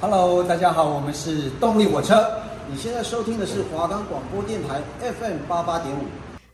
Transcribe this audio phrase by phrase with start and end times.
[0.00, 2.30] Hello，大家好，我们是动力火车。
[2.70, 6.00] 你现在收听的是华冈广播电台 FM 八八点五。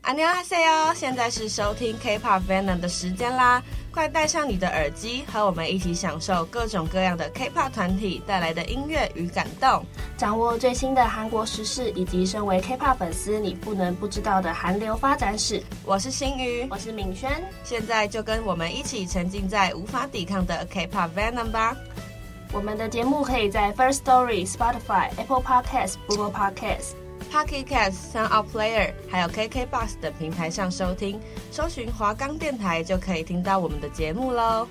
[0.02, 3.62] 안녕하세요，现在是收听 K-pop Venom 的时间啦！
[3.92, 9.84] 快戴上你的耳机，和我们一起享受各种各样的 K-pop 团体带来的音乐与感动，
[10.16, 15.62] 掌握最新的韩国时事，以及身为 K-pop 粉丝你不能不知道的韩流发展史。
[15.84, 17.30] 我是新宇，我是敏轩，
[17.62, 21.76] 现在就跟我们一起沉浸在无法抵抗的 K-pop Venom 吧！
[22.51, 26.93] 我们的节目可以在 First Story、Spotify、Apple Podcasts、Google Podcasts、
[27.31, 31.19] Pocket Casts、Sound Player，还有 KK Box 等平台上收听，
[31.51, 34.67] 搜寻华冈电台就可以听到我们的节目喽。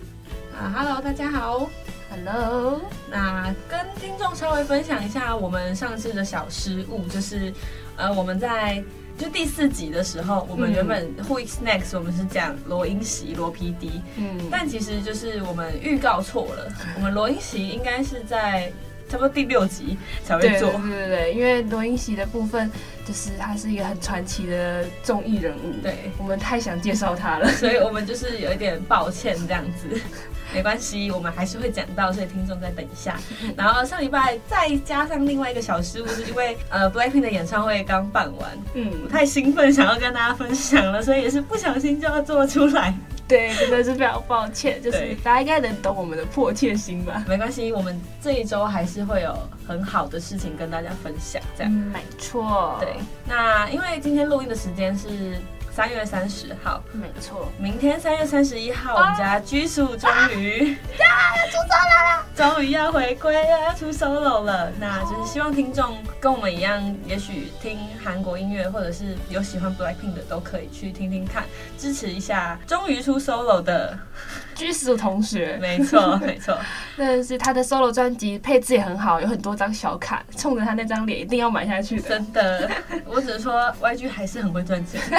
[0.57, 1.69] 啊，Hello，大家好
[2.11, 2.81] ，Hello。
[3.11, 7.53] 那跟听众稍微分享一下我们上次的小失误，就是
[7.97, 8.83] 呃，我们在。
[9.17, 11.97] 就第四集的时候，我们原本 Who is next？
[11.97, 16.73] 我们是讲罗英席罗 PD，嗯，但其实就是我们预告错了。
[16.97, 18.73] 我们罗英席应该是在
[19.09, 22.71] 差不多第六集才会做，对对对对，因为罗英锡的部分
[23.07, 30.01] 就是他是一个很传奇的综艺人物，对，我们太想介绍他了， 所以我们就是有一点抱歉这样子。
[30.55, 33.19] 没关系，我们还是会讲到，所以听众再等一下。
[33.57, 42.95] 然后上礼拜再加上另外一个小失误，是因为呃 Blackpink 的演唱会刚办完，嗯，我太兴奋想要跟大家分享了，所以也是不小心就要做出来。
[43.29, 47.25] 对，真的是非常抱歉，就是大家应该能懂我们的迫切心吧？
[47.27, 49.35] 没关系，我们这一周还是会有
[49.67, 51.73] 很好的事情跟大家分享，这样。
[51.73, 52.77] 嗯，没错。
[52.81, 52.95] 对，
[53.27, 55.39] 那因为今天录音的时间是。
[55.75, 57.51] 三月三十号，没错。
[57.59, 64.71] 明天三月三十一号，啊、我们家拘束终于呀要出 solo 了，终于要回归了，要出 solo 了。
[64.79, 71.43] 那就是希望听众跟我们一样，也许听韩国音乐，或者是有喜欢 Blackpink 的，都可以去听听看，
[71.77, 73.99] 支持一下终于出 solo 的
[74.55, 75.59] 拘束同学。
[75.61, 76.57] 没错，没错。
[76.97, 82.09] 但是他的 solo 专辑配置也很好，有很多张小卡，冲着他那张脸一定要买下去的。
[82.09, 82.71] 真的，
[83.07, 85.01] 我只是说 YG 还是很会赚钱。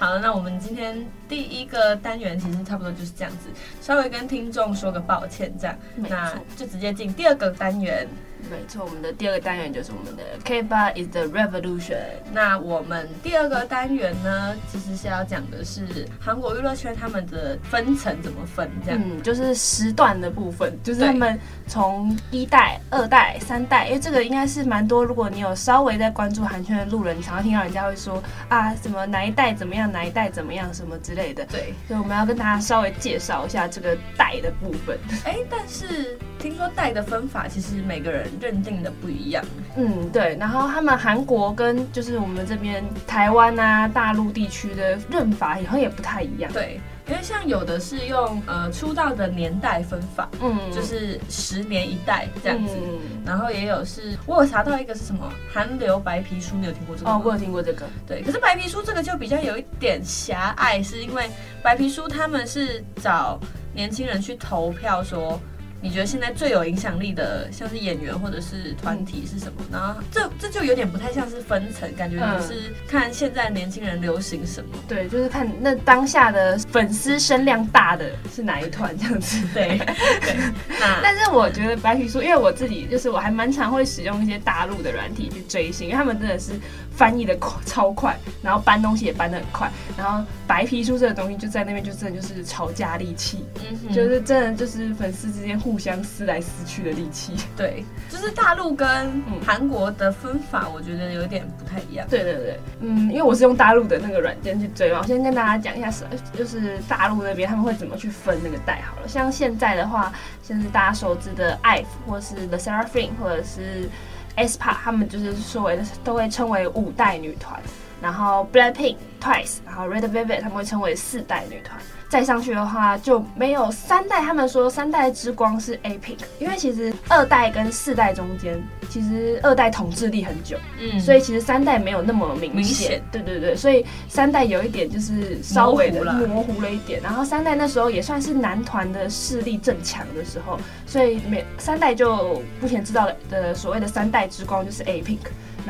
[0.00, 3.50] 对，好了，那我们今天第一个单元其实差不多就是这样子，
[3.82, 8.08] 稍微跟听众说个抱歉，这样，那就直接进第二个单元。
[8.48, 11.98] 没错，我们的第二个单元就是我们的 K-pop is the revolution。
[12.32, 15.86] 那我们第二个单元呢，其实是要讲的是
[16.20, 31.44] 韩国娱乐圈他们的分层怎么分，这样，嗯，就是时段的部分，就是他们从一代、二代、三代，因为这个应该是蛮多，如果你有稍微在关注韩圈的路人，你常常听到人家会说啊，什么哪一代怎么样，哪一代怎么样，什么之类的。
[31.46, 34.98] 对，所以我们要跟大家稍微介绍一下这个代的部分。
[35.24, 38.29] 哎，但是听说代的分法，其实每个人。
[38.40, 39.44] 认定的不一样，
[39.76, 57.16] 嗯，对，然后他们韩国跟就是我们这边台湾啊、大陆地区的认法以后也不太一样，对，因为像有的是用呃出道的年代分法，嗯，就是十年一代这样子，嗯、然后也有是，我有查到一个是什么韩流白皮书，你有听过这个吗？
[57.16, 61.28] 哦，我有听过这个，对，可是白皮书这个就比较有一点狭隘，是因为
[61.62, 63.38] 白皮书他们是找
[63.74, 65.40] 年轻人去投票说。
[65.82, 69.64] 你觉得现在最有影响力的，像是演员或者是团体是什么？
[69.72, 74.70] 然后这这就有点不太像是分层，感觉就是看现在年轻人流行什么。
[74.86, 79.40] 对，就是看那当下的粉丝声量大的是哪一团这样子。
[79.54, 79.78] 对
[80.20, 80.36] 对。
[80.78, 86.52] 那 但是我觉得白皮书，因为我自己就是我还蛮常会使用一些大陆的软体去追星，因为他们真的是
[86.94, 89.70] 翻译的快超快，然后搬东西也搬的很快。
[89.96, 95.69] 然后白皮书这个东西就在那边就真的就是吵架利器，嗯哼，就是真的就是粉丝之间互。
[95.70, 102.04] 互相撕来撕去的力气，对，就是大陆跟韩国的分法，我觉得有点不太一样。
[102.10, 106.04] 对对对，嗯，因为我是用大陆的那个软件去追嘛，我先跟大家讲一下是，
[106.36, 109.06] 就是大陆那边他们会怎么去分那个代好了。
[109.06, 113.88] 像现在的话，像是大家熟知的 IVE 或是 The Seraphim 或者是
[114.36, 117.60] aespa，他们就是说为都会称为五代女团，
[118.02, 121.78] 然后 Blackpink、Twice，然后 Red Velvet 他们会称为四代女团。
[122.10, 136.68] 再上去的话就没有三代，他们说三代之光是 A-Pink，因为其实二代跟四代中间，其实二代统治力很久，嗯，所以其实三代没有那么明显，对对对，所以三代有一点就是稍微的模糊了。
[136.68, 145.18] 一点，然后三代那时候也算是男团的势力正强的时候，所以每三代就目前知道的所谓的三代之光就是 A-Pink。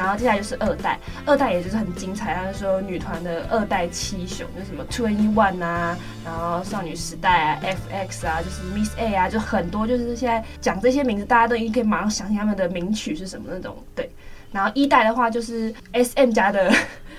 [0.01, 5.95] 然后接下来就是二代，二代也就是很精彩，他说女团的二代七雄，就什么 Two in One 啊，
[6.25, 13.77] 然后少女时代啊，F.X 啊，就是 Miss A 啊，就很多，就是现在讲这些名字，大家都已经可以马上想起他们的名曲是什么那种。
[13.95, 14.11] 对，
[14.53, 16.73] 然后一代的话就是 S.M 家的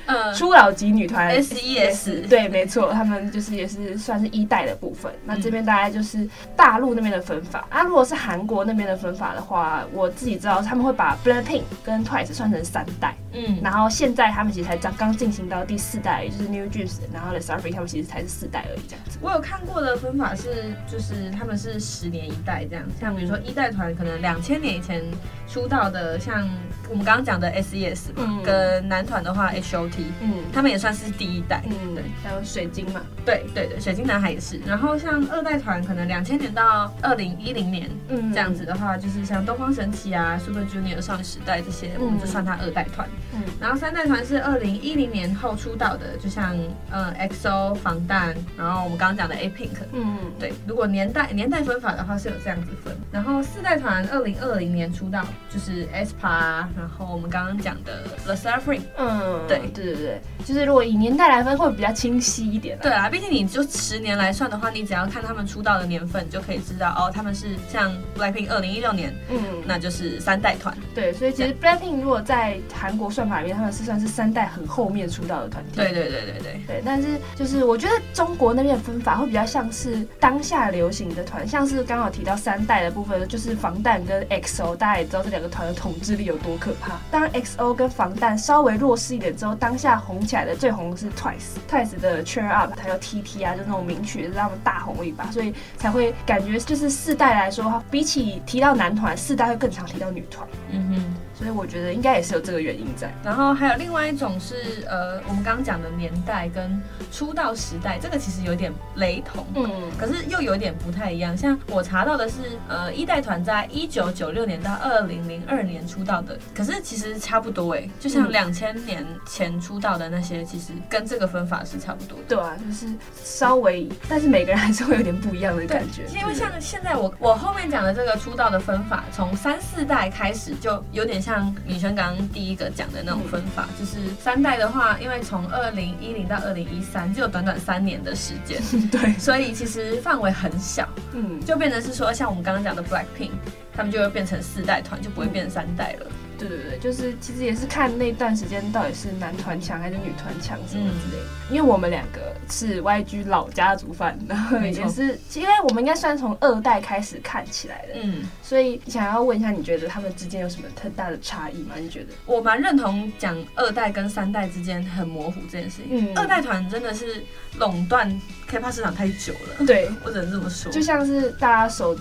[0.05, 5.11] 呃初老级女团 SES，对，没错，他们就是也是算是一代的部分。
[5.25, 7.65] 那这边大概就是大陆那边的分法。
[7.69, 13.15] 啊，如果是韩国那边的分法的话，我自己知道他们会把 BLACKPINK 跟 TWICE 算成三代。
[13.33, 19.17] 嗯，然后现在他们其实才刚刚进行到第四代，就是 New Jeans，然后 LE SSERAFIM 他们其实才是四代而已这样子。
[19.21, 25.03] 我有看过的分法是，就是他们是十年一代这样，像比如说一代团可能两千年以前
[25.47, 26.47] 出道的，像
[26.89, 28.09] 我们刚刚讲的 SES
[28.43, 34.59] 跟男团的话 HOT，嗯，他们也算是第一代，嗯，对，还有水晶嘛，对对对，水晶男孩也是。
[34.65, 43.07] 然后像二代团可能两千年到二零一零年，嗯，这样子的话，就是像东方神起啊、Super Junior 少女时代这些，我们就算他二代团。
[43.07, 43.20] 嗯，
[43.59, 46.55] 然后三代团是二零一零年后出道的，就像
[46.89, 50.53] 呃 EXO、防弹，然后我们刚刚讲的 A Pink，嗯，对。
[50.67, 52.95] 如果年代年代分法的话是有这样子分。
[53.11, 62.77] 然后四代团二零二零年出道，就是 aespa，然后我们刚刚讲的 LE SSERAFIM，嗯，对对对对，就是如果以年代来分会比较清晰一点。
[62.81, 70.75] 对啊，毕竟你就十年来算的话，你只要看他们出道的年份，就可以知道哦，他们是像 BLACKPINK 二零一六年，嗯，那就是三代团。
[70.95, 75.75] 对，所以其实 BLACKPINK 如果在韩国算法里面，他们是算是三代很后面出道的团体。
[75.75, 86.99] 对对对对对对，但是就是我觉得中国那边的分法会比较像是当下流行的团，像是刚好提到三代的部分，就是防弹跟 XO，大家也知道这两个团的统治力有多可怕。
[87.09, 100.47] 当 XO 跟防弹稍微弱势一点之后，当下红起来的最红的是 Twice，Twice 的 Cheer Up，还有 TT 啊，就那种名曲让他们大红一把，所以才会感觉就是四代来说，比起提到男团，四代会更常提到女团。
[100.71, 101.15] 嗯哼。
[101.41, 103.11] 所以我觉得应该也是有这个原因在。
[103.23, 106.79] 然后还有另外一种是，呃，我们刚刚讲的年代跟
[107.11, 109.67] 出道时代，这个其实有点雷同，嗯，
[109.97, 111.35] 可是又有点不太一样。
[111.35, 112.35] 像我查到的是，
[112.69, 122.23] 呃，一代团在一九九六年到二零零二年出道的，可是其实差不多哎，就像两千年前出道的那些，其实跟这个分法是差不多的。
[122.27, 122.85] 对啊，就是
[123.23, 126.03] 稍微，但是每个人还是会有点不一样的感觉。
[126.15, 131.30] 因为像现在我我后面讲的这个出道的分法，从三四代开始就有点像。
[131.31, 138.61] 像米轩刚刚第一个讲的那种分法，嗯、就是三代的话，因为从二零一零到二零一三只有短短三年的时间，
[138.91, 143.31] 对，所以其实范围很小，嗯，就变成是说，像我们刚刚讲的 Blackpink，
[143.73, 146.05] 他们就会变成四代团，就不会变成三代了。
[146.45, 151.27] 嗯对对对，就是其实也是看那段时间到底是男团强还是女团强什么之类的。
[151.49, 161.75] 嗯、因为我们两个是 YG 老家族范，然后也是，因为我们应该算从二代开始看起来的，嗯，所以想要问一下，你觉得他们之间有什么特大的差异吗？
[161.77, 162.07] 你觉得？
[162.25, 165.85] 我蛮认同讲二代跟三代之间很模糊这件事情。
[165.91, 167.23] 嗯，二代团真的是
[167.57, 168.09] 垄断
[168.47, 169.65] K-pop 市场太久了。
[169.65, 170.71] 对，我只能这么说。
[170.71, 171.95] 就像是大家熟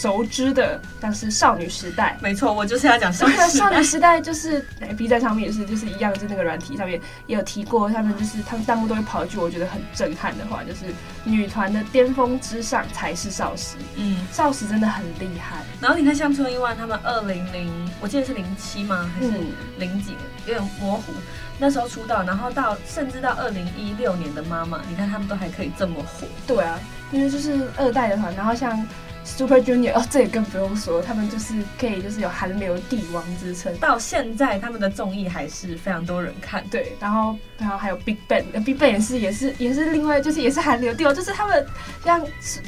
[0.00, 2.16] 熟知的，像是少女时代。
[2.20, 3.48] 没错，我就是要讲少女时代。
[3.48, 4.64] 少女时代就是
[4.96, 10.86] B 站上面也是，就是一样，就那个软体上面也有提过，他们就是他们弹幕都会跑一句我觉得很震撼的话，就是
[11.24, 13.76] 女团的巅峰之上才是少时。
[13.96, 15.56] 嗯，少时真的很厉害。
[15.80, 19.10] 然后你看像春一万他们二零零，我记得是零七吗？
[19.14, 19.30] 还是
[19.78, 20.18] 零几年？
[20.46, 21.12] 有点模糊。
[21.58, 26.26] 那时候出道，然后到甚至到二零一六年的妈妈，你看他们都还可以这么火。
[26.46, 26.80] 对啊，
[27.12, 28.84] 因为就是二代的团，然后像。
[29.24, 36.62] Super Junior 哦，这也更不用说，他们就是可以就是有韩流帝王之称，到现在他们的综艺还是非常多人看。
[36.68, 41.64] 对，然后然后还有 Big Bang，Big Bang 也是也是也是另外就是也是韩流帝王，就是他们
[42.04, 42.20] 像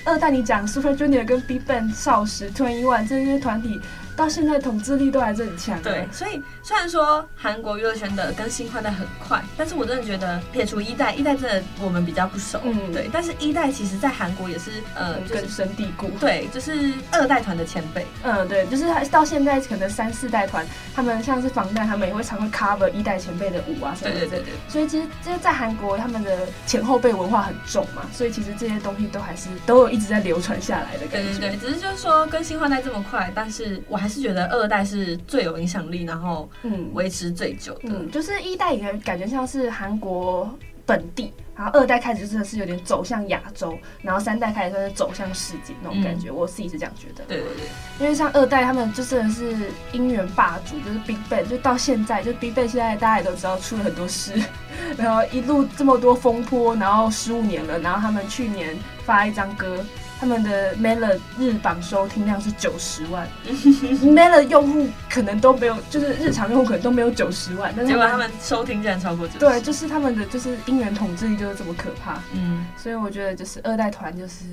[0.05, 3.81] 二代你讲 Super Junior 跟 Big Bang 少时 2NE1 这些团体。
[4.17, 5.81] 到现在统治力都还是很强。
[5.83, 12.61] 对，所以虽然说韩国娱乐圈的更新换代很快，但是我真的觉得撇除一代，一代真的我们比较不熟。
[12.65, 13.09] 嗯，对。
[13.13, 16.11] 但是一代其实在韩国也是呃根深蒂固。
[16.21, 18.07] 对，就是二代团的前辈。
[18.23, 24.21] 嗯，对，就是到现在可能三四代团，他们像是防弹，他们也会常会 cover 一代前辈的舞啊什么的。
[24.21, 24.53] 对对对对。
[24.69, 31.39] 所以其实这在韩国他们的前后辈文化很重嘛，所以其实这些东西都还是都有一直在流传下来的感觉。
[31.39, 34.15] 对对对，只是就是说更新换代这么快，但是我还。
[34.15, 37.81] 是觉得二代是最有影响力，然后嗯，维持最久的。
[37.87, 40.49] 嗯，就是一代也感觉像是韩国
[40.87, 46.29] 本地，然后二代开始真的是有点走向亚洲，然后三代开始算是走向世界那种感觉。
[46.29, 47.25] 嗯、我自己是这样觉得。
[47.27, 47.67] 对对对，
[47.99, 54.33] 因为像二代他们就真的是音源霸主，就是 Big Bang，就到现在就 Big Bang 现在大家也都知道出了很多事，
[54.97, 59.85] 然后一路这么多风波，然后十五年了，然后他们去年发一张歌。
[60.25, 69.39] 他们的 Melon 日榜收听量是九十万，Melon 用户可能都没有，就是日常用户可能都没有九十万，但是结果他们收听竟然超过九十。
[69.39, 72.23] 对，就是他们的就是音源统治力就是这么可怕。
[72.33, 74.45] 嗯，所以我觉得就是二代团就是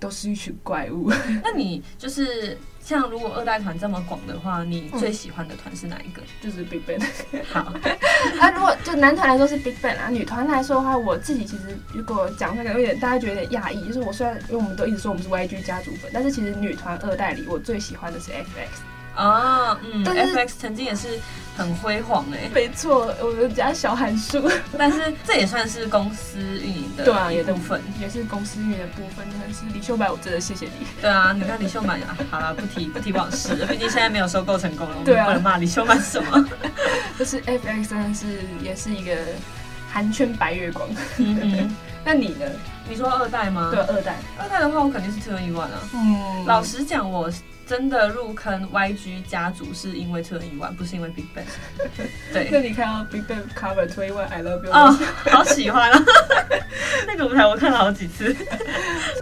[0.00, 1.12] 都是一群怪物。
[1.44, 6.22] 那你就是像如果二代团这么广的话，你最喜欢的团是哪一个？
[6.42, 7.04] 就是 Big Bang。
[7.52, 7.60] 好，
[8.40, 18.89] 啊，如果就男团来说是 Big Bang 啊，女团来说的话，我自己其实如果讲出来有点大家觉得有点讶异，就是我虽然因为我们都一直说我们是 YG 家族粉，但是其实女团二代里我最喜欢的是 FX。
[19.14, 21.18] 啊，嗯，FX 曾经也是
[21.56, 29.28] 很辉煌哎，没错，我们家小函数， 但是这也算是公司运营的对一部分，也是公司运营的部分。
[29.30, 30.86] 真的是李秀满，我真的谢谢你。
[31.02, 36.48] 对啊，你看李秀满啊， 好了，不提不提往事，毕竟现在没有收购成功了，我们不能骂李秀满什么。
[37.18, 38.26] 就是 FX 真的是
[38.62, 39.14] 也是一个
[39.92, 40.88] 寒圈白月光。
[41.18, 42.46] 嗯，那你呢？
[42.88, 43.70] 你说二代吗？
[43.72, 44.16] 对，二代。
[44.38, 45.70] 二代的话，我肯定是 2NE1 啊。
[45.94, 47.30] 嗯，老实讲，我。
[47.66, 51.44] 真的入坑 YG 家族是因为 2NE1，不是因为 Big Bang。
[52.34, 54.98] 对，那你看到 Big Bang cover 2NE1 I Love You 哦，
[55.30, 56.04] 好喜欢啊！
[57.06, 58.34] 那个舞台我看了好几次。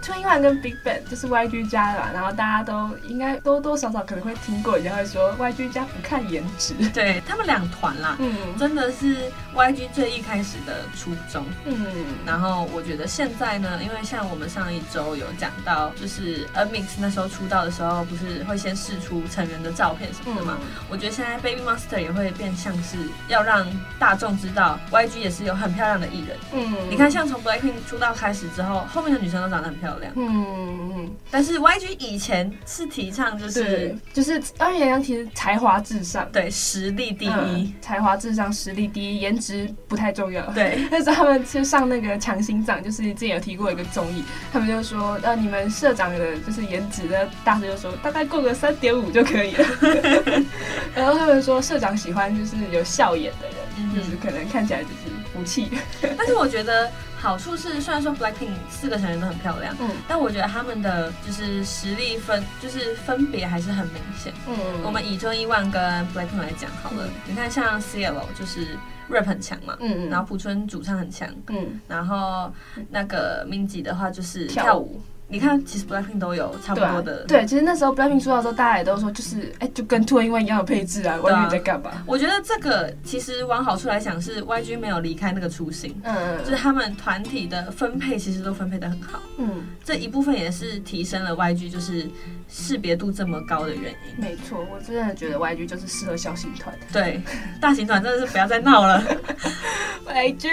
[0.01, 6.73] 2NE1 跟 Big Bang 就是 YG 家的吧，然后大家都应该多多少少可能会听过，人家会说 YG 家不看颜值。
[6.91, 9.15] 对他们两团啦，嗯，真的是
[9.53, 11.45] YG 最一开始的初衷。
[11.65, 11.85] 嗯，
[12.25, 18.39] 然后我觉得现在呢，因为像我们上一周有讲到，就是 NMIXX 那时候出道的时候，不是。
[18.49, 20.57] 会先试出成员的照片什么的嘛？
[20.59, 22.97] 嗯、我觉得现在 Baby Monster 也会变像是
[23.27, 23.67] 要让
[23.99, 26.37] 大众知道 YG 也是有很漂亮的艺人。
[26.53, 30.11] 嗯，你看像从 Blackpink 出道开始之后，后面的女生都长得很漂亮。
[30.15, 31.11] 嗯嗯。
[31.29, 40.43] 但是 YG 以前是提倡就是就是二月亮其实才华至上，对，实力第一，嗯、才华至上，实力第一，颜值不太重要。
[40.53, 40.87] 对。
[40.89, 44.23] 那时候他们去上那个强心脏，就是之前有提过一个综艺，
[44.53, 48.19] 他们就说呃你们社长的就是颜值的大师就说大概。
[48.29, 49.65] 过个三点五就可以了，
[50.93, 55.71] 然后他们说社长喜欢就是有笑眼的人，嗯、就是可能看起来就是福气。
[56.15, 64.31] 但是我觉得好处是，虽然说 Blackpink 四个成员都很漂亮，嗯，但我觉得他们的就是实力分就是分别还是很明显。
[64.47, 65.81] 嗯，我们以 2NE1 跟
[66.13, 68.77] Blackpink 来讲好了，嗯、你看像 Cielo 就是
[69.09, 72.51] rap 很强嘛，嗯嗯，然后朴春主唱很强，嗯，然后
[72.89, 75.01] 那个 Minzy 的话就是跳舞。
[75.31, 81.19] 你看，其实 Blackpink 都有差不多的对、其实那时候 Blackpink 出道的时候，大家也都说，就是哎、欸，就跟 2NE1 一样的配置啊。
[81.21, 81.91] YG 在干嘛？
[82.07, 85.95] 我觉得这个其实往好处来讲，是 YG 没有离开那个初心。
[86.03, 86.43] 嗯嗯。
[86.43, 89.19] 就是他们团体的分配其实都分配的很好。
[89.37, 89.67] 嗯。
[89.85, 92.09] 这一部分也是提升了 YG 就是
[92.47, 94.23] 识别度这么高的原因。
[94.23, 96.75] 没错，我真的觉得 YG 就是适合小型团。
[96.91, 97.21] 对，
[97.61, 99.03] 大型团真的是不要再闹了。
[100.09, 100.49] YG，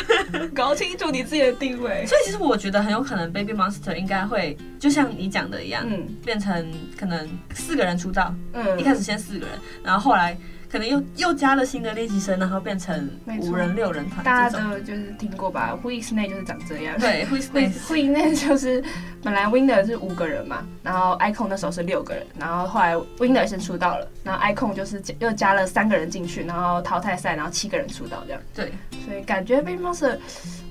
[0.54, 2.04] 搞清楚你自己的定位。
[2.06, 4.24] 所以其实我觉得很有可能 Baby Monster 应该。
[4.24, 10.36] 会就像你讲的一样，嗯，变成可能四个人出道，嗯，一开始先四个人，然后后来。
[10.70, 13.10] 可能又又加了新的练习生，然后变成
[13.40, 14.24] 五人六人团。
[14.24, 16.98] 大家都就是听过吧？Who is Next 就是长这样。
[16.98, 18.82] 对，Who is Next Who is Next 就是
[19.22, 28.40] 本来 Winner 是五个人嘛，然后 Icon 那时候是六个人，然后后来 Winner 先出道了，然后 Icon 就是又加了三个人进去，然后淘汰赛，然后七个人出道这样。
[28.54, 28.72] 对，
[29.04, 30.16] 所以感觉 Baby Monster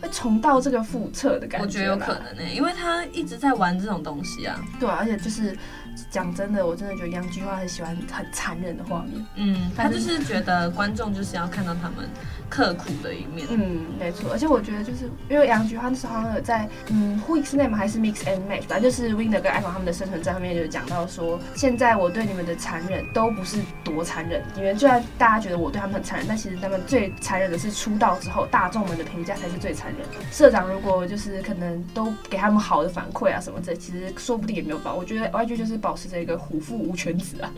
[0.02, 1.66] 会重蹈这个覆辙的感觉。
[1.66, 4.60] 我觉得有可能呢、欸，因为他一直在玩这种东西啊。
[4.80, 5.58] 对啊，而且就是。
[6.10, 9.26] 讲真的，我真的觉得杨菊花很喜欢很残忍的画面。
[9.36, 12.10] 嗯，他就是觉得观众就是要看到他们
[12.50, 13.48] 刻苦的一面。
[13.50, 14.32] 嗯，没错。
[14.32, 30.26] 而且我觉得就是因为杨菊花那时候好像有在嗯 Who is Next 还是 Mix and Match，反正就是 Winner 跟 iKON 他们的生存战上面就讲到说，现在我对你们的残忍都不是多残忍，你们虽然大家觉得我对他们很残忍，但其实他们最残忍的是出道之后大众们的评价才是最残忍的。
[30.32, 34.96] 社长如果就是可能都给他们好的反馈啊什么，这其实说不定也没有保。
[34.96, 37.52] 我觉得 YG 就是保持着一个虎父无犬子啊。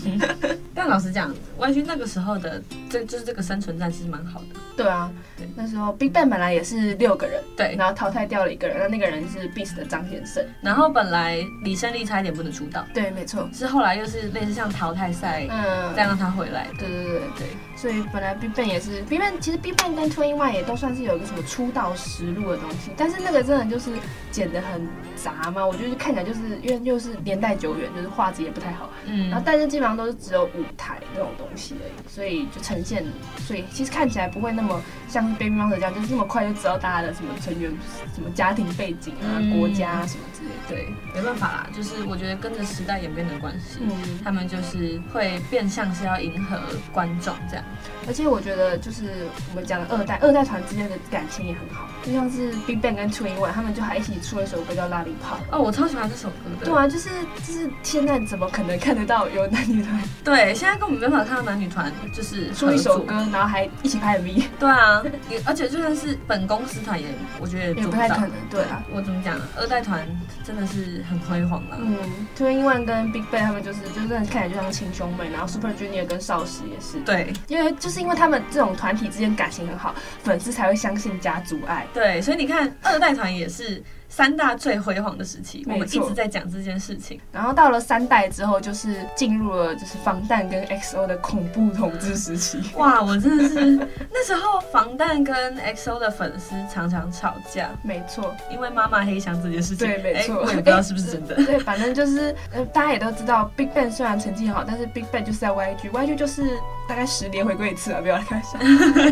[0.74, 4.46] 但老实讲，YG 那个时候的这就是这个生存战其实蛮好的。
[4.76, 10.44] 对啊，对，那时候 BigBang 本来也是六个人，对，然后淘汰掉了一个人，那那个人是 Beast 的张先生。
[10.62, 16.68] 然后本来李胜利差一点不能出道，对，没错，是后来又是类似像淘汰赛，嗯，再让他回来。
[16.78, 17.46] 对对对对。
[17.82, 23.90] 所以本来 BigBang 也是 BigBang，其实 BigBang 跟 2NE1 也都算是有一个什么出道实录的东西，但是那个真的就是
[24.30, 24.86] 剪得很
[25.16, 33.04] 杂嘛，我觉得看起来就是因为又是年代久远，就是画质也不太好，嗯，然后但是基本上都是只有舞台那种东西而已，所以就呈现，
[33.38, 37.68] 所以其实看起来不会那么像 Baby Monster 这样，就是那么快就知道大家的什么成员、
[38.14, 40.54] 什么家庭背景啊、嗯、国家啊什么之类的。
[40.68, 43.90] 对，没办法啦，就是我觉得跟着时代演变的关系，嗯，
[44.22, 46.56] 他们就是会变相是要迎合
[46.92, 47.64] 观众这样。
[48.06, 55.04] 而且我觉得，就是我们讲的二代，二代团之间的感情也很好，就像是 BigBang 跟 2NE1，他们就还一起出了一首歌叫《Lollipop》。
[55.50, 56.66] 哦，我超喜欢这首歌的。
[56.66, 57.08] 对啊，就是
[57.46, 60.02] 就是现在怎么可能看得到有男女团？
[60.24, 64.44] 对，现在根本没办法看到男女团就是出一首歌，然后还一起拍 MV。
[64.58, 65.02] 对啊，
[65.44, 67.06] 而且就算是本公司团也，
[67.40, 68.32] 我觉得也，也不太可能。
[68.50, 69.38] 对啊，我怎么讲？
[69.56, 70.06] 二代团
[70.44, 71.78] 真的是很辉煌了。
[71.80, 71.96] 嗯
[72.36, 76.98] ，TWICE 跟 BigBang 他们就是就是看起来就像亲兄妹，然后 Super Junior 跟少时也是。
[77.04, 81.86] 对，因为就是因为他们这种团体之间感情很好，粉丝才会相信家族爱。
[81.94, 83.82] 对，所以你看二代团也是。
[84.14, 87.18] 三大最辉煌的时期，我们一直在讲这件事情。
[87.32, 92.60] 然后到了三代之后，就是进入了就是防弹跟 XO 的恐怖统治时期。
[92.76, 93.74] 哇，我真的是
[94.12, 97.70] 那时候防弹跟 XO 的粉丝常常吵架。
[97.82, 99.88] 没错，因为妈妈黑箱这件事情。
[99.88, 101.34] 对，没错，我也不知道是不是真的。
[101.46, 108.58] 对，反正就是呃，大家也都知道，BigBang 虽然成绩很好，但是 BigBang 就是在 YG，YG 就是大概十年回归一次啊，不要开玩笑。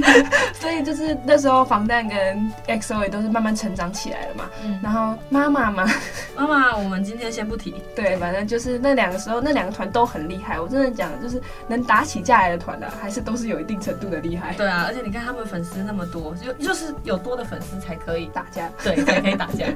[0.61, 4.51] 所以就是那时候防弹跟 XO 也都是慢慢成长起来了嘛。
[4.65, 4.79] 嗯。
[4.83, 5.89] 然后妈妈嘛，
[6.37, 7.75] 妈妈，我们今天先不提。
[7.95, 10.61] 对，反正就是那两个时候，那两个团都很厉害。
[10.61, 14.53] 我真的讲，就是能打起架来的团啊，还是都是有一定程度的厉害。
[14.55, 19.67] 对啊，而且你看他们粉丝那么多，就就是有多的粉丝才可以 打架，对，才可以打架。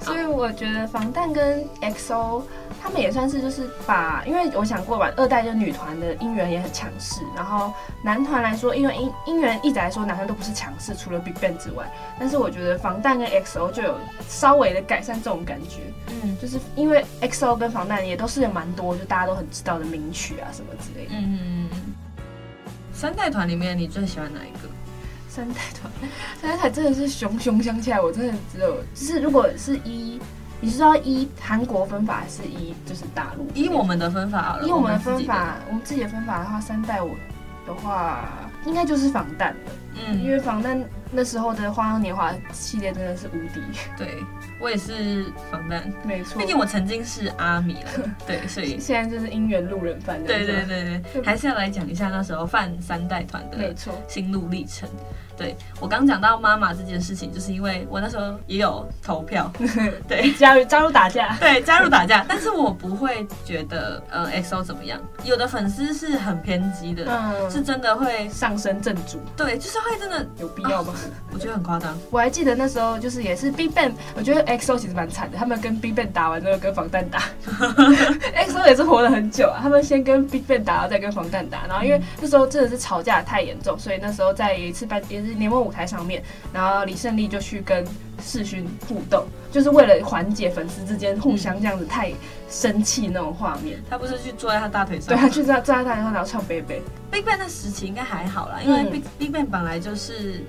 [0.00, 2.42] 所以我觉得防弹跟 XO
[2.82, 7.72] 他们也算是就是把，因为我想过吧，二代就女团的音源也很强势，然后
[8.02, 11.84] 男团来说，因为音音源一直来说男团都不是强势，除了 BigBang 之外。
[12.18, 13.96] 但是我觉得防弹跟 XO 就有
[14.28, 14.78] 稍微的。
[14.88, 15.80] 改善这种感觉，
[16.22, 21.12] 嗯，就是因为 XO 跟防弹也都是有蛮多，就大家都很知道的名曲啊什么之类的。
[21.12, 21.94] 嗯嗯嗯。
[22.90, 24.68] 三代团里面你最喜欢哪一个？
[25.28, 25.92] 三代团，
[26.40, 30.18] 三代团真的是熊熊想起来，我真的只有就是如果是一，
[30.60, 33.46] 你知道一韩国分法还是一就是大陆？
[33.54, 37.14] 以我们的分法，以我们的分法，我们自己的分法的话，三代我
[37.66, 38.28] 的话
[38.64, 43.60] 应该就是防弹的，嗯，因为防弹那时候的花样年华系列真的是无敌，
[43.96, 44.22] 对。
[44.60, 46.36] 我也是防弹，没错。
[46.36, 47.90] 毕竟我曾经是阿米了，
[48.26, 50.20] 对，所以现在就是姻缘路人犯。
[50.24, 54.88] 对对对对，还是要来讲一下那时候犯三代团的没错心路历程。
[55.38, 59.50] 对，我刚讲到妈妈这件事情，就是因为我那时候也有投票，
[60.08, 70.92] 对，加入加入打架， 对，加入打架，但是我不会觉得呃 XO 怎么样，有的粉丝是很偏激的，嗯，是真的会上升正主，对，就是会真的有必要吗？
[71.32, 71.96] 我觉得很夸张。
[72.10, 77.22] 我还记得那时候就是也是 BigBang，我觉得 XO 其实蛮惨的，他们跟 BigBang 打完之后跟防弹打，
[78.48, 85.27] XO 也是活了很久啊，他们先跟 BigBang 打，然后再跟防弹打，然后因为那时候真的是吵架太严重，所以那时候在一次班也是。
[85.34, 87.84] 联盟舞台上面，然后李胜利就去跟
[88.22, 92.12] 世勋互动，就是为了缓解粉丝之间互相这样子太
[92.48, 93.82] 生气那种画面。
[93.88, 96.82] 他不是去坐在他大腿上，对，他去坐坐在他大腿上，然后唱 Baby。
[97.10, 100.44] BigBang 的时期应该还好啦，因为 Big BigBang 本来就是。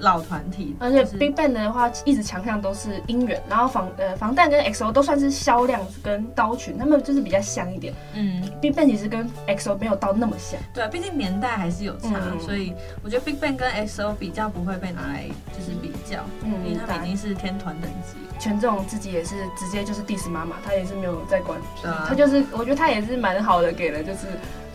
[0.00, 7.92] 老团体，而且 BigBang 的话一直强项都是音源，然后防呃防弹跟 XO 都算是销量跟刀群，他们就是比较像一点。
[8.14, 10.60] 嗯，BigBang 其实跟 XO 没有到那么像。
[10.72, 15.24] 对啊，毕竟年代还是有差，嗯、所以我觉得 BigBang 跟 XO 比较不会被拿来
[15.56, 18.16] 就是比较，嗯，因为他们已经是天团等级。
[18.38, 24.26] 权志龙自己也是直接就是 diss 妈妈，他也是没有在管，啊、他就是我觉得他也是蛮好的，给了就是。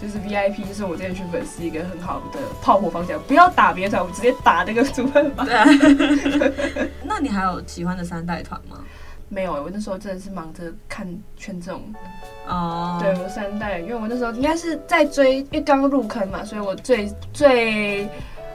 [0.01, 5.45] 就是 VIP，就是我这边去粉丝一个很好的炮火方向，不要打别的团，我们直接打那个主办方。
[5.45, 5.65] 对啊。
[7.05, 8.77] 那你还有喜欢的三代团吗？
[9.29, 11.81] 没有，我那时候真的是忙着看权志龙。
[12.47, 12.97] 哦。
[12.99, 18.09] 对，我三代，因为我那时候应该是在追，因为刚入坑嘛，所以我最最。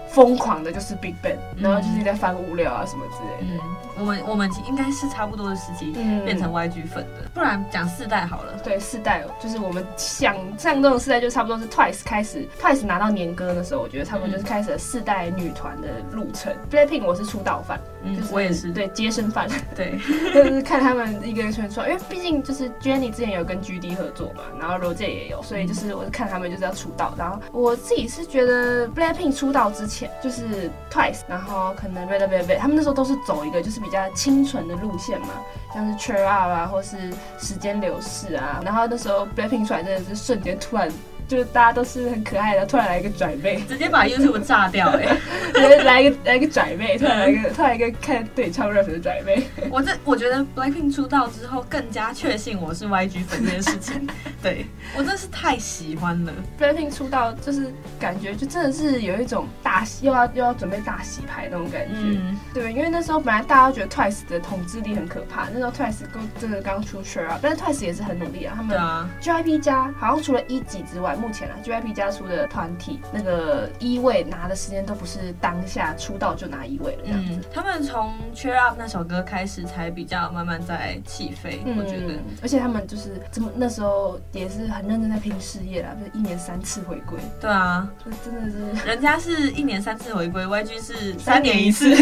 [0.09, 3.61] 疯狂的就是 BigBang，然后就是在翻物料啊什么之类的。
[3.61, 3.61] 嗯，
[3.99, 5.93] 我们我们应该是差不多的时期
[6.25, 7.29] 变成 YG 粉的。
[7.35, 8.55] 不然讲四代好了。
[8.65, 16.53] 对，四代就是我们想象中的四代就差不多是 Twice 开始，Twice 拿到年歌的时候，我觉得差不多就是开始了四代女团的路程。
[16.71, 19.99] Blackpink 我是出道饭，嗯，我也是，对，接生饭，对，
[20.35, 27.15] 就是看他们一个一个出来，因为毕竟就是 Jennie 之前有跟 GD 合作嘛，然后 Rose 也有，所以就是我是看他们就是要出道。
[27.17, 30.11] 然后我自己是觉得 Blackpink 出道之前。
[30.23, 35.29] 就是 Twice，然后可能 Red Velvet，他们那时候都是走一个就是比较清纯的路线嘛，
[35.73, 40.91] 像是 Cheer Up 啊，或是时间流逝啊，然后那时候 Blackpink 出来真的是瞬间突然。
[41.29, 45.17] 就是大家都是很可爱的，突然来一个拽妹，直接把 YouTube 炸掉哎、欸！
[45.53, 49.43] 直 接来一个来一个拽妹，突然来一个突然一个看对唱 rap 的拽妹。
[49.71, 54.07] 我这我觉得 Blackpink 出道之后更加确信我是 YG 粉这件事情。
[54.41, 56.33] 对，我真是太喜欢了。
[56.61, 61.95] Blackpink 出道就是感觉就真的是有一种大洗，又要又要准备大洗牌那种感觉。
[61.97, 68.55] 嗯，对，因为那时候本来大家都觉得 Twice 的统治力很可怕，那时候 Twice 刚真的刚出圈啊，但是 Twice 也是很努力啊。
[68.57, 68.79] 他们
[69.21, 71.16] JYP 家好像除了一级之外。
[71.17, 77.33] 来目前啊，JYP 家出的团体那个一位拿的时间都不是当下出道就拿一位了这样子。
[77.33, 82.15] 嗯，他们从 Cheer Up 那首歌开始才比较慢慢在起飞，嗯、我觉得。
[82.43, 87.19] 而且他们就是这么那时候也是很认真在拼事业啦，就是一年三次回归。
[87.41, 87.89] 对啊，
[88.25, 91.95] 真的是，人家是一年三次回归，YG 是三年一次。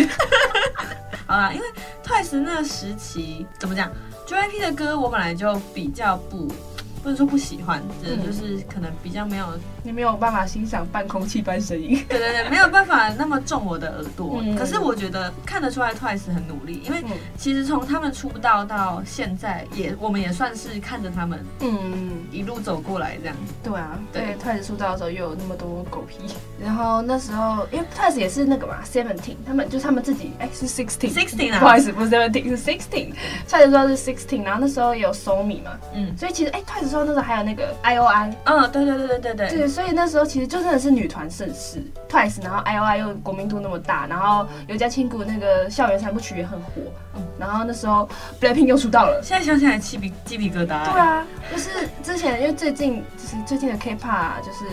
[1.26, 1.66] 好啦，因为
[2.04, 3.90] Twice 那时期怎么讲
[4.26, 6.52] ，JYP 的歌我本来就比较不。
[7.04, 9.46] 不是说不喜欢，真的就是可能比较没有，
[9.82, 12.02] 你没有办法欣赏半空气般声音。
[12.08, 14.40] 对对对，没有办法那么重我的耳朵。
[14.42, 17.04] 嗯、可是我觉得看得出来 Twice 很努力，因为
[17.36, 23.52] 其实从他们出道到现在也，也我们也算是看着他们，嗯，一路走过来这样子。
[23.62, 26.16] 对啊，对，Twice 出道的时候又有那么多狗屁，
[26.58, 36.64] 然后那时候因为 Twice 也是那个嘛，Seventeen，他们就是他们自己，哎、欸，是 Sixteen，Sixteen 啊，Twice，不是 Seventeen，是 Sixteen，Twice 说是 Sixteen，然后那时候也有 SoMi 嘛，嗯，所以其实哎、欸、
[37.02, 46.82] 那时候还有那个 I O I，嗯，对对对对对对，对，所以那时候其实就真的是女团盛世，Twice，然后 I O I 又国民度那么大，然后尤家亲谷那个校园三部曲也很火，
[47.16, 48.08] 嗯，然后那时候
[48.40, 50.84] Blackpink 又出道了，现在想起来鸡皮鸡皮疙瘩。
[50.84, 51.70] 对啊，就是
[52.02, 54.64] 之前因为最近就是最近的 K-pop 啊，就是。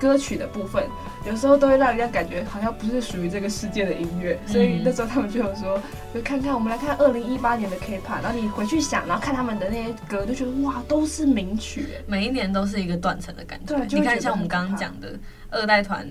[0.00, 0.84] 歌曲的部分，
[1.26, 5.80] 有时候都会让人家感觉好像不是属于这个世界的音乐，嗯、所以那时候他们就有说，
[6.14, 13.76] 就看看我们来看二零一八年的 K-pop，然后你回去想，然后看他们的那些歌，就觉得哇，都是名曲，每一年都是一个断层的感觉。
[13.76, 15.18] 对，你看像我们刚刚讲的
[15.50, 16.08] 二代团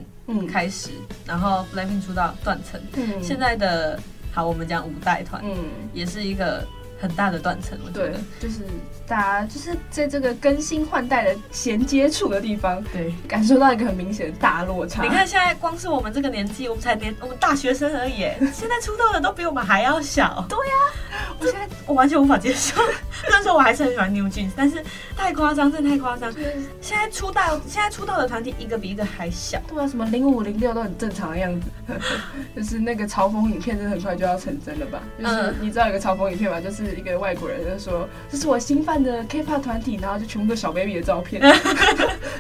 [0.51, 3.99] 开始，嗯、然后 BLACKPINK 出道断层，嗯、现在的
[4.31, 5.55] 好，我们讲五代团，嗯，
[5.93, 6.67] 也是一个。
[6.99, 8.61] 很大的断层，我觉得就是
[9.07, 15.03] 大家就是在这个更新换代的衔接处的地方，对，感受到一个很明显的大落差。
[15.03, 20.43] 你看现在光是我们这个年纪，我们才年我们大学生而已， 现在出道的都比我们还要小。
[20.49, 20.73] 对呀、
[21.11, 22.81] 啊，我现在我完全无法接受。
[23.21, 24.83] 虽然说我还是很喜欢 New Jeans，但是
[25.15, 26.33] 太夸张，真的太夸张。
[26.81, 29.59] 现在出道现在出道的团体一个比一个还小。
[29.67, 31.67] 对啊，什么零五零六都很正常的样子。
[32.55, 35.01] 就是那个嘲讽影片，真的很快就要成真了吧？
[35.19, 36.59] 就是你知道有个嘲讽影片吗？
[36.59, 36.86] 就是。
[36.95, 41.41] 一个外国人就说：“这是我新办的 K-pop 团体，然后就全部都小 baby 的照片，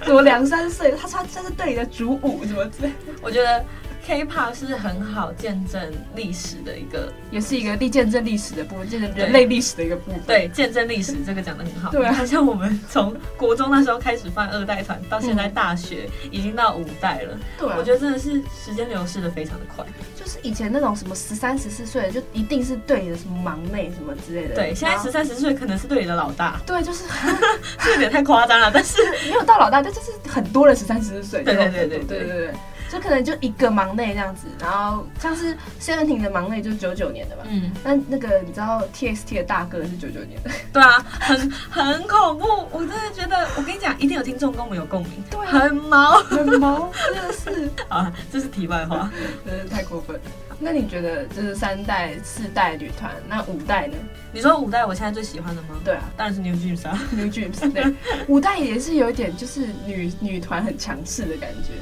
[0.03, 3.63] 什么两三岁，他他这是队里的主舞，什么之类。”我觉得。
[4.07, 5.81] K-pop 是很好见证
[6.15, 10.21] 历史的一个，也是一个历见证历史的部分，见证人类历史的一个部分。
[10.25, 11.91] 对，见证历史这个讲的很好。
[11.91, 17.37] 对啊，像我们从国中那时候开始放二代团，到现在大学已经到五代了。
[17.59, 19.85] 对，我觉得真的是时间流逝的非常的快。
[20.15, 24.55] 就是以前那种什么十三十四岁的，就一定是对你的什么忙内什么之类的。
[24.55, 26.61] 对，现在十三十四岁可能是对你的老大。
[26.65, 27.03] 对，就是
[27.83, 31.43] 这有点太夸张了，但是没有到老大，但就是很多人十三十四岁。
[31.43, 32.53] 对对对对对对对。
[32.89, 47.69] 就可能就一个忙内这样子，然后像是 Seventeen 的忙内就是九九年的吧，嗯，那那个你知道 TXT 的大哥是九九年的， 对啊，很很恐怖，我真的觉得，我跟你讲，一定有听众跟我们有共鸣，对、啊，很毛，很毛，真的是。
[47.89, 49.09] 啊，这是题外话，
[49.45, 50.21] 真的太过分了。
[50.59, 53.95] 那你觉得就是三代、四代女团，那五代呢？
[54.31, 55.69] 你说五代我现在最喜欢的吗？
[55.83, 57.93] 对啊，当然是 New Jeans 啊，New Jeans，对，
[58.27, 61.73] 五代也是有一点就是女女团很强势的感觉。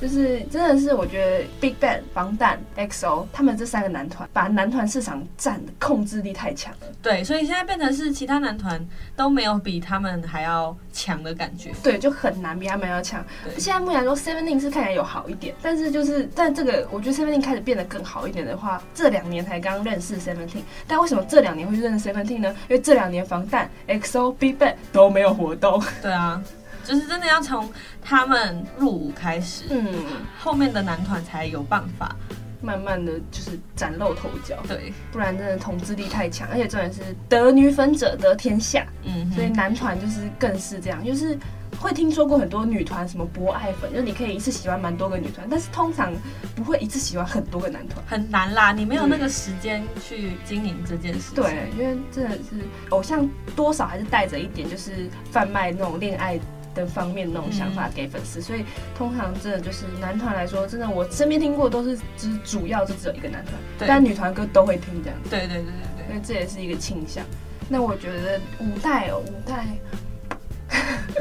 [0.00, 6.86] 就是真的是，我觉得 Big Bang、防弹、EXO 他们这三个男团把男团市场占的控制力太强了。
[7.02, 8.80] 对，所以现在变成是其他男团
[9.16, 11.72] 都没有比他们还要强的感觉。
[11.82, 13.24] 对，就很难比他们要强。
[13.56, 20.62] 现在目前来说 Seventeen 是看起来有好一点，但是就是但这个我觉得 Seventeen 开始变得更好一点的话，这两年才刚认识 Seventeen。
[20.86, 22.54] 但为什么这两年会去认识 Seventeen 呢？
[22.68, 25.82] 因为这两年防弹、EXO、Big Bang 都没有活动。
[26.00, 26.40] 对啊。
[26.88, 27.70] 就是真的要从
[28.02, 29.94] 他们入伍开始，嗯，
[30.38, 32.16] 后面的男团才有办法
[32.62, 41.38] 慢慢的就是崭露头角，对，不然真的统治力太强，而且重点是得女粉者得天下，嗯，所以男团就是更是这样，就是
[41.78, 46.10] 会听说过很多女团什么博爱粉，就是你可以一次喜欢蛮多个女团，但是通常
[46.56, 56.40] 不会一次喜欢很多个男团，很难啦，你没有那个时间去经营这件事，对，因为真的是偶像多少还是带着一点就是贩卖那种恋爱。
[56.78, 58.64] 的方面那种想法给粉丝，嗯、所以
[58.96, 63.54] 通常真的就是男团来说，真的我身边听过都是只主要就只有一个男团，
[63.86, 65.18] 但女团歌都会听这样。
[65.28, 65.64] 对对对对
[65.96, 67.24] 对，因为这也是一个倾向。
[67.68, 69.66] 那我觉得五代哦，五代。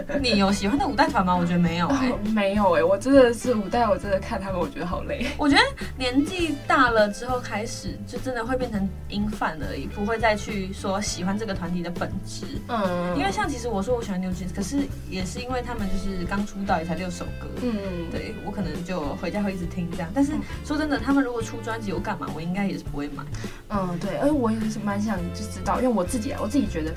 [0.21, 1.35] 你有喜欢的五代团吗？
[1.35, 5.25] 我觉得没有、欸哦，没有哎、欸，我真的是五代，我真的看他们，我觉得好累。
[5.37, 5.61] 我觉得
[5.97, 12.45] 年纪大了之后开始，就真的会变成音范而已，不会再去说喜欢这个团体的本质。
[12.67, 14.77] 嗯，因为像其实我说我喜欢 New Jeans，可是
[15.09, 17.47] 也是因为他们就是刚出道也才六首歌。
[17.61, 20.09] 嗯，对我可能就回家会一直听这样。
[20.13, 20.33] 但是
[20.65, 22.27] 说真的，他们如果出专辑，我干嘛？
[22.35, 23.23] 我应该也是不会买。
[23.69, 26.93] 嗯，对，而我也是蛮想就知道，因为我自己啊，我自己觉得。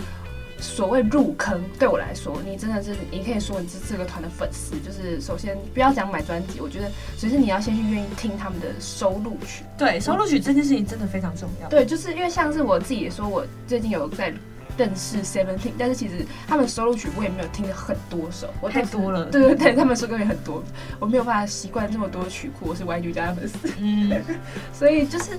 [0.60, 4.76] 所谓入坑，对我来说，你真的是你可以说你是这个团的粉丝。
[4.80, 9.64] 就是首先不要讲买专辑，我觉得首先你要先去愿意听他们的收录曲。
[9.78, 11.68] 对，收录曲这件事情真的非常重要。
[11.68, 14.32] 对，就是因为像是我自己也说，我最近有在。
[14.78, 19.26] 认识 Seventeen，但是其实他们收录曲我也没有听了很多首，我太多了。
[19.26, 20.62] 对对对，他们收歌也很多，
[20.98, 22.66] 我没有办法习惯这么多曲库。
[22.70, 24.22] 我是 YG 家的粉丝，嗯，
[24.72, 25.32] 所以就是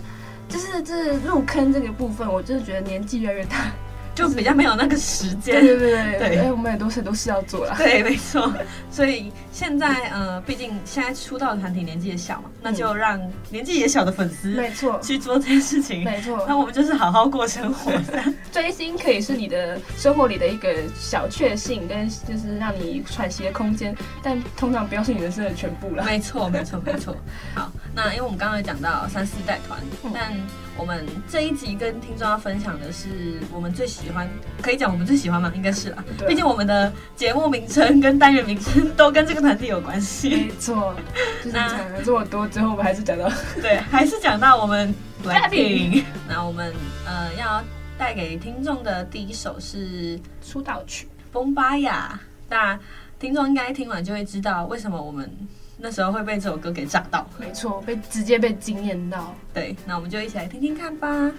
[0.47, 3.71] 就是这入坑这个部分，我就是觉得年纪越来越大。
[4.13, 7.75] 就比较没有那个时间，对对对对，对我们也都是很多事要做了。
[7.77, 8.53] 对，没错。
[8.91, 13.19] 所以现在呃，毕竟现在出道的团体年纪也小嘛，嗯、那就让
[13.49, 16.03] 年纪也小的粉丝没错去做这件事情。
[16.03, 16.45] 没错。
[16.47, 17.91] 那我们就是好好过生活。
[18.51, 26.03] 追星可以是你的生活里的一个小确幸，跟就是让你喘息的空间，但通常不要是你人生的全部了。
[26.03, 27.15] 没错，没错，没错。
[27.55, 30.33] 好，那因为我们刚刚有讲到三四代团，嗯、但。
[30.77, 34.27] 我们这一集跟听众要分享的是我们最喜欢，
[34.61, 35.51] 可以讲我们最喜欢吗？
[35.55, 40.29] 应该是啦，毕竟我们的节目名称跟单元名称都跟这个团体有关系。
[40.29, 40.95] 没错，
[41.43, 43.29] 就是讲了这么多，最后我们还是讲到，
[43.61, 46.03] 对，还是讲到我们 BLACKPINK。
[46.27, 46.73] 那我们
[47.05, 47.63] 呃要
[47.97, 52.79] 带给听众的第一首是出道曲《崩巴雅》，那
[53.19, 55.29] 听众应该听完就会知道为什么我们。
[55.81, 59.35] 那时候会被这首歌给炸到，没错，被直接被惊艳到。
[59.51, 61.31] 对，那我们就一起来听听看吧。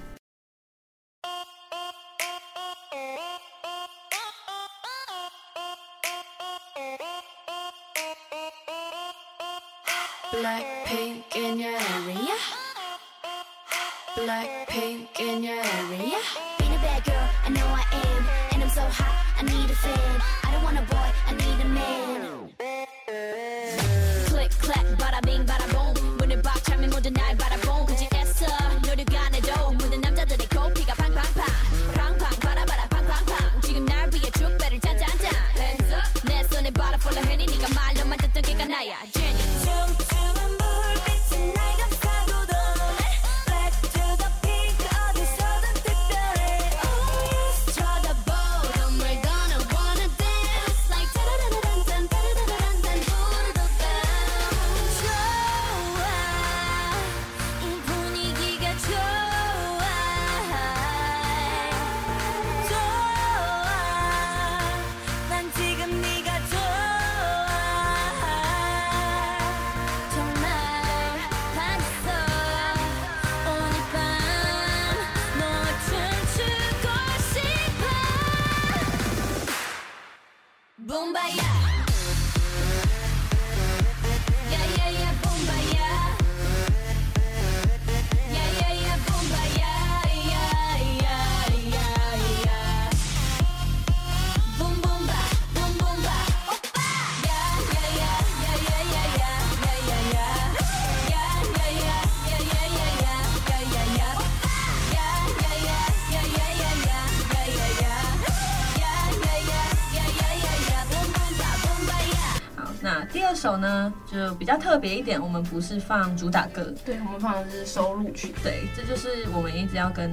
[113.72, 120.10] 呢就比较特别一点，我们不是放主打歌，对，我们放的是收录曲，对，这就是我们一直要跟，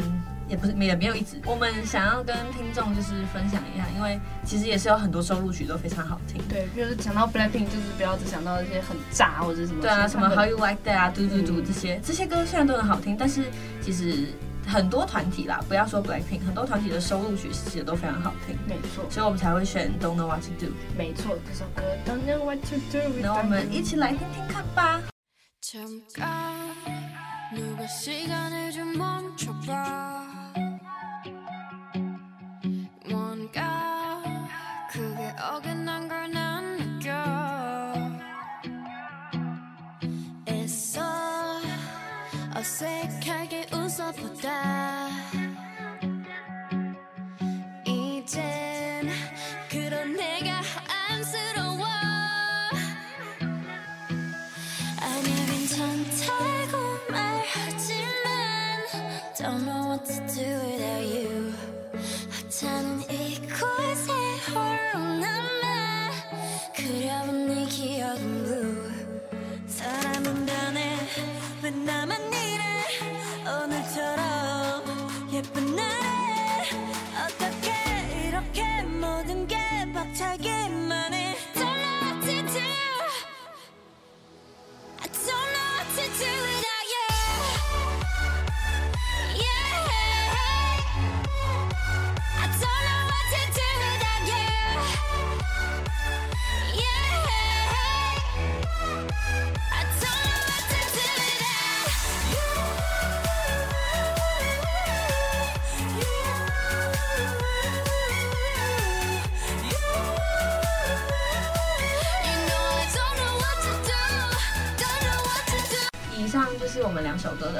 [0.47, 13.43] 也不是也没有一直，我们想要跟听众就是分享一下，因为其实也是有很多收录曲都非常好听，对，就是讲到 Blackpink，就是不要只想到一些很炸或者什么，对啊，什么 How You Like That 啊，嘟嘟嘟这些，这些歌虽然都很好听，但是
[13.81, 14.27] 其实。
[14.69, 18.55] 很多团体啦，不要说 Blackpink，很多团体的收录曲其实都非常好听。
[18.67, 20.71] 没错，所以我们才会选 Don't Know What to Do。
[20.95, 22.99] 没错，这首歌 Don't Know What to Do。
[23.21, 25.01] 那我们一起来听听看吧。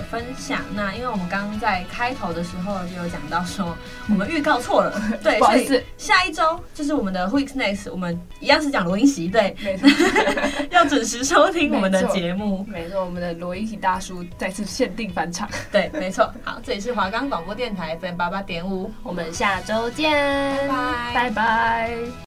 [0.10, 0.62] 分享。
[0.76, 3.76] 那因为我们刚刚在开头的时候就有讲到说，
[4.10, 9.88] 我们预告错了，嗯、 对，不好意思，下一周就是我们的 Week Next，我们一样是讲罗英席，对，没错，
[10.72, 12.66] 要准时收听我们的节目。
[12.68, 15.50] 没错，我们的罗英席大叔再次限定返场。
[15.72, 16.32] 对，没错。
[16.44, 20.12] 好，这里是华冈广播电台 FM 八八点五，我们下周见，
[20.68, 22.10] 拜拜，拜拜。